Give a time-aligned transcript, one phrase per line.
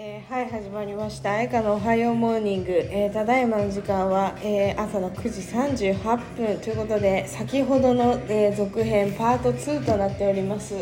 [0.00, 5.40] えーはい始まりました「愛花のおはようモーニング」えーただいまの時間は、えー朝の9時
[5.92, 6.56] 38分。
[6.60, 10.76] ということで先ほどの、え続編パート2となっております。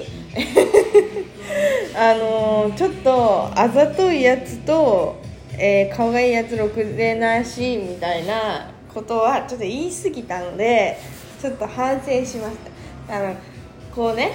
[1.96, 5.16] あのちょっとあざといやつと、
[5.56, 10.98] えー顔がいいやつろくでなしみたいなことはちょっと言い過ぎたので
[11.40, 12.56] ちょっと反省しまし
[13.08, 13.16] た。
[13.16, 13.34] あの
[13.94, 14.32] こうね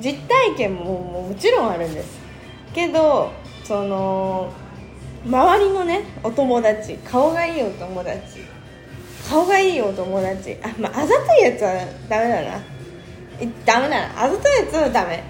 [0.00, 2.22] 実体験ももちろんあるんです。
[2.72, 4.52] けどその
[5.26, 8.40] 周りのねお友達顔がいいお友達
[9.28, 11.72] 顔がいいお友達あまああざといやつは
[12.08, 12.74] ダメだな。
[13.64, 14.22] ダメだな。
[14.22, 15.24] あざといやつはダメ。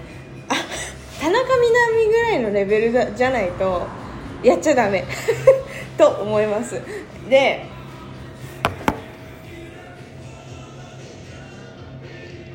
[0.49, 0.53] あ
[1.21, 3.87] 田中みな実ぐらいのレベルじゃないと
[4.43, 5.05] やっちゃダメ。
[5.97, 6.81] と思います。
[7.29, 7.63] で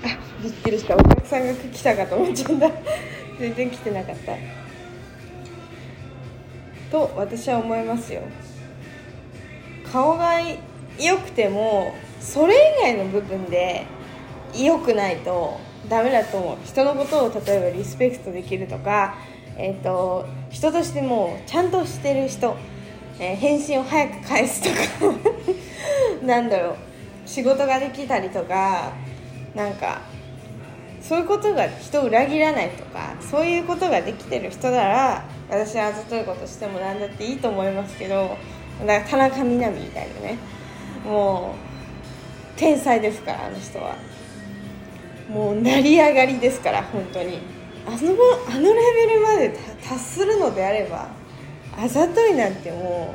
[0.04, 0.94] あびっくりした。
[0.94, 2.70] お客さんが来たかと思っちゃった。
[3.38, 4.59] 全然来てなかった。
[6.90, 8.22] と私は思いますよ。
[9.92, 10.40] 顔が
[10.98, 13.86] 良くてもそれ以外の部分で
[14.54, 16.58] 良くないとダメだと思う。
[16.64, 19.16] 人のことを例えばリスペクトできるとか、
[19.56, 22.56] えー、と人としてもちゃんとしてる人、
[23.18, 25.14] えー返信を早く返すとか。
[26.24, 26.76] なんだろう。
[27.30, 28.92] 仕事ができたりとか
[29.54, 30.00] なんか
[31.00, 38.36] そういうことが人を裏切らないとかそういうことができてる人なら私はあざといことしても何だっていいと思いますけど
[38.86, 40.38] だか田中みな実みたいなね
[41.04, 41.54] も
[42.56, 43.96] う天才ですからあの人は。
[45.30, 47.38] もう成り上がりですから本当に。
[47.86, 51.08] あのあのレベルまで達するのであれば
[51.76, 53.14] あざといなんても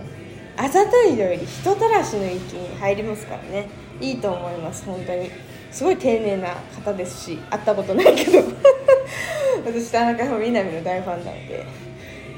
[0.57, 3.69] うあざといより人たらしの域に入りますからね。
[4.01, 5.29] いいと思います本当に。
[5.71, 8.39] すごい丁寧な方ですし会ったことないけど。
[9.65, 11.65] 私田中みな実の大ファンなので。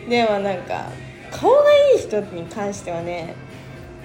[0.07, 0.89] でもなんか
[1.31, 1.57] 顔が
[1.93, 3.35] いい人に関してはね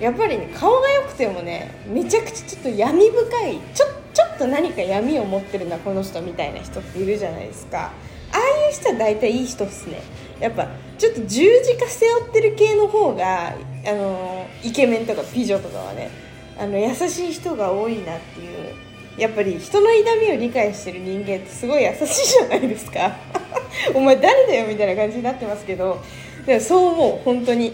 [0.01, 7.93] やっぱり、ね、顔が良くてもねめちゃくちゃちょっと闇深いちょちょっと何か闇を持ってるなこの人みたいな人っているじゃないですか。
[8.33, 10.03] ああいう人は大体いい人っすね。
[10.41, 10.69] やっぱ
[10.99, 13.55] ちょっと十字架背負ってる系の方があ
[13.93, 16.11] のイケメンとか美女とかはね
[16.59, 18.75] あの優しい人が多いなっていう
[19.19, 23.17] やっぱり人の痛みを理解してる人間ってすごい優しいじゃないですか。
[23.95, 26.01] お前誰だよみたいな感じになってますけど
[26.47, 27.73] でもそう思う本当に。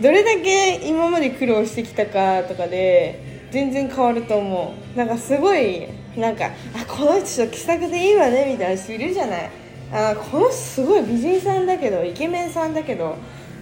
[0.00, 4.98] どれだけ今まで苦労してきたかとかで全然変わると思う。
[4.98, 5.86] なんかすごい
[6.16, 9.50] なんかあこの人気さくでいいわねみたいな人いるじゃない。
[9.92, 13.14] あこの人すごい美人さんだけどイケメンさんだけど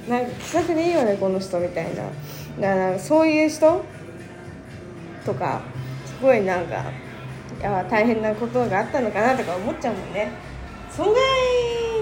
[0.09, 2.05] なんか気さくでいいわねこの人みたいな。
[2.61, 3.85] だからそういう人
[5.27, 5.61] とか
[6.07, 6.85] すごいなんか
[7.61, 10.31] いや大変なことがあったのかなとか思っちゃうもんね。
[10.95, 11.23] そんぐらい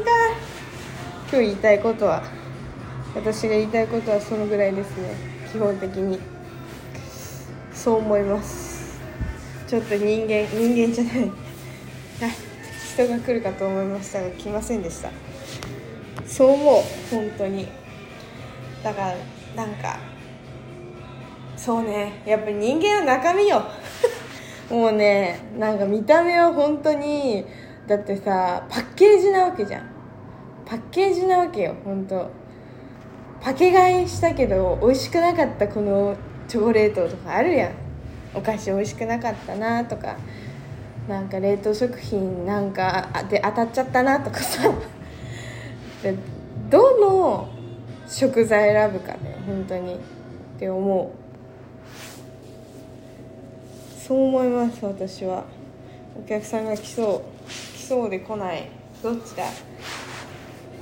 [0.04, 0.36] が
[1.30, 2.24] 今日言いたいことは
[3.14, 5.14] 私が言いたいことはそのぐらいですね。
[5.52, 6.18] 基本的に。
[7.72, 9.00] そう思います。
[9.68, 11.30] ちょっと人間人間じゃない。
[12.94, 15.10] 人が来るかと思いましたが来ませんでした。
[16.26, 16.82] そう思う。
[17.10, 17.68] 本当に。
[18.82, 19.14] だから
[19.54, 20.00] なんか
[21.56, 22.22] そうね。
[22.26, 23.62] やっぱり人間は中身よ。
[24.68, 27.44] もうねなんか見た目は本当に
[27.90, 29.90] だってさパッケージなわけじゃん。
[30.64, 32.30] パッケージなわけよ本当
[33.40, 37.72] パケ買いしたけど美味しくなかったこのチョコレートとかあるやん。
[38.32, 40.16] お菓子美味しくなかったなとか。
[41.08, 44.70] なんか冷凍食品なんかで当たっちゃったなとかさ。
[46.04, 46.14] で
[46.70, 47.48] どの
[48.06, 49.96] 食材選ぶかね本当に。
[49.96, 49.98] っ
[50.60, 51.08] て思う。
[54.00, 55.42] そう思います私は。
[56.16, 57.39] お客さんが来そう。
[57.90, 58.68] そうで来ない。
[59.02, 59.42] どっちだ？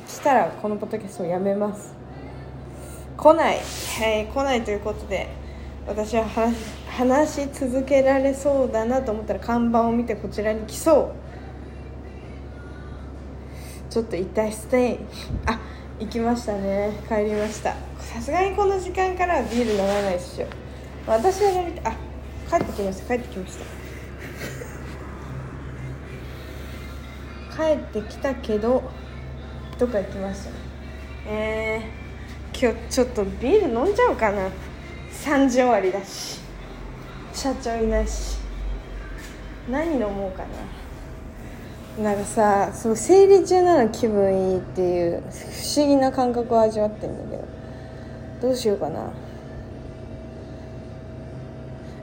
[0.07, 1.95] 来たらこのポッドキャストをやめます。
[3.17, 3.63] 来ない、は
[4.21, 5.27] い、来ないということで
[5.87, 6.55] 私は話
[6.87, 11.15] 話し続けられそうだなと思ったら看板を見てこちらに来そ
[13.89, 13.91] う。
[13.91, 14.99] ちょっと一体ステイ。
[15.47, 15.59] あ
[15.99, 16.93] 行きましたね。
[17.09, 17.75] 帰りました。
[18.01, 20.47] さすがにこの時間からはビール飲まないっしょ。
[21.07, 21.93] 私は飲みたあ
[22.51, 23.17] 帰ってきました。
[23.17, 23.65] 帰ってきました。
[27.59, 28.89] 帰ってきたけど
[29.79, 30.51] どっか行きました？
[30.51, 30.55] ね
[31.27, 34.49] えー、今日ちょっとビール飲んじゃおうかな。
[35.25, 36.41] 3時終わりだし。
[37.35, 38.39] 社長いないし。
[39.69, 40.45] 何飲もうか
[41.99, 42.05] な。
[42.05, 47.45] なんかさそう生理中なの気分いいっていう不思議な感覚を味わってんだけど
[48.41, 49.11] どうしようかな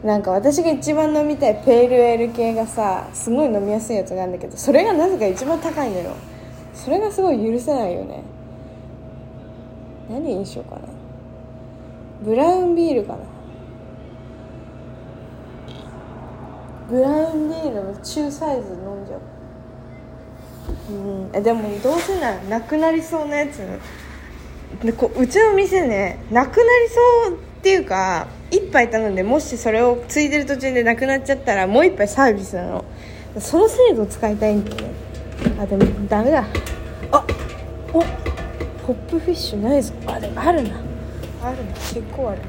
[0.05, 6.15] なんか私が一番飲みたいペールエール系がさすごい飲みやすいやつがあるんだけどそれがなぜか一番高いのよ。
[6.75, 8.21] それがすごい許せないよね。
[10.07, 10.81] 何にしようかな。
[12.23, 13.19] ブラウンビールかな。
[16.87, 19.21] ブラウンビールの中サイズ飲んじゃう。
[20.93, 21.43] うん。
[21.43, 23.57] でもどうせならなくなりそうなやつ。
[24.83, 32.85] でこうちの店ねなくなりそうっていうか1杯頼んでもしそれをついでる途中でなくなっちゃったらもう1杯サービスなの。
[33.39, 34.93] その制度を使いたいんだよね。
[35.59, 36.45] あでもダメだ。
[37.11, 37.25] あ
[37.93, 39.93] おポップフィッシュないぞ。
[40.05, 40.69] あでもあるな。
[41.43, 41.73] あるな。
[41.73, 42.41] 結構ある。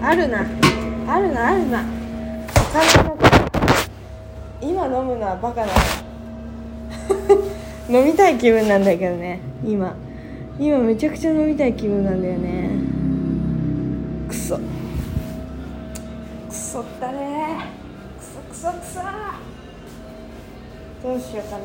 [0.00, 0.46] なああるな。
[1.08, 2.00] あるなあるな。
[4.60, 5.72] 今飲むのはバカだ
[7.90, 9.96] 飲みたい気分なんだけどね今
[10.62, 12.68] 今めちゃくちゃ飲みたい気分なんだよね。
[14.28, 14.58] くそ。
[14.58, 14.62] く
[16.50, 17.64] そったね。
[18.18, 19.00] くそくそくそ。
[21.02, 21.64] どうしようかな。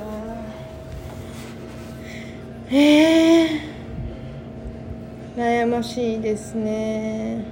[2.71, 7.43] ええー、悩ましいですね。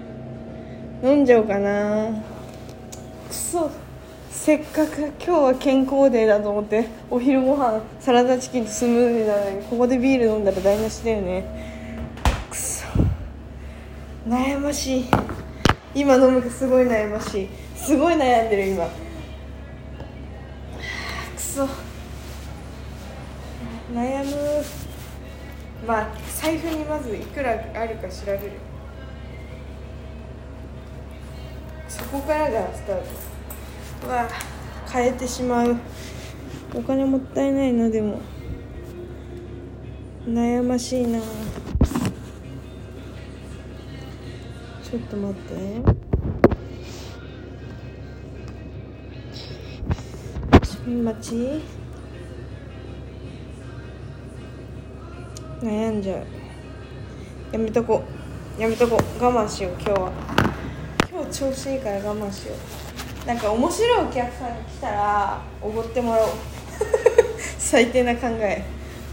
[1.04, 2.24] 飲んじゃおうかな。
[3.28, 3.70] くそ
[4.34, 11.46] せっかく今日は健康デーだと思ってお昼ご飯サラダチキンとスムージーなのにここでビール飲んだら台無しだよね。
[12.50, 12.88] くそ。
[14.28, 15.06] 悩ましい。
[15.94, 17.50] 今飲むかすごい悩ましい。
[17.76, 18.88] すごい悩んでる今。
[18.88, 18.92] く
[21.38, 21.66] そ。
[23.94, 24.64] 悩む。
[25.88, 26.08] まあ
[26.42, 28.52] 財布にまずいくらあるか調べる。
[31.88, 33.04] そこからがスタート。
[34.08, 34.28] は
[34.92, 35.76] 変えてしまう。
[36.76, 38.20] お金もったいないなでも。
[40.28, 41.20] 悩ましいな。
[41.20, 46.04] ちょっと待って。
[50.88, 51.62] 待ち。
[55.62, 56.26] 悩んじゃう。
[57.54, 58.04] やめとこ
[58.58, 60.12] やめとこ我慢しよう今日は。
[61.12, 62.83] 今日調子いいから我慢しよう。
[63.26, 66.30] なんか面白いお客さんが来たらおごってもらおう。
[67.58, 68.64] 最低な考え。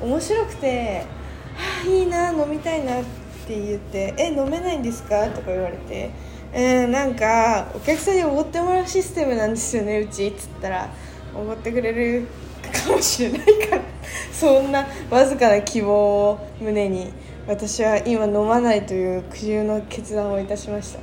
[0.00, 1.04] 面白くて
[1.54, 3.04] 「はあいいな飲みたいな」っ
[3.46, 6.10] て言って「え飲めないんですか?」とか言われて
[6.52, 10.88] 「えー、なんかお客さんにおごってもらうシステムなんですよねうち」っつったら。
[11.34, 12.26] おごってくれる
[12.72, 13.82] かもしれないから。
[14.32, 17.12] そんなわずかな希望を胸に
[17.46, 20.98] 私は今飲まないという苦渋の決断をいたしました。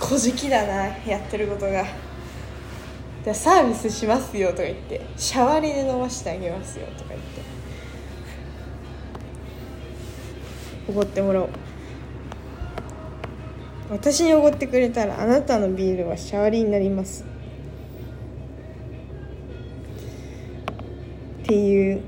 [0.00, 1.84] 小じだなやってることが。
[3.24, 7.42] じゃサービスしますよとか言ってシャワリで飲ませてあげますよとか言って。
[10.88, 11.48] おごってもらおう。
[13.90, 17.24] 私におごってくれたらあなたのビールはシャワリになります。
[21.42, 22.00] っていう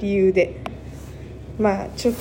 [0.00, 0.56] 理由で。
[1.58, 2.20] まあちょっと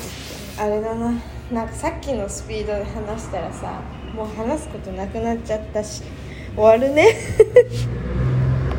[0.62, 1.14] あれだな。
[1.52, 3.82] なんかさっきのスピードで話したらさ
[4.14, 6.04] もう話すことなくなっちゃったし
[6.56, 7.16] 終わるね。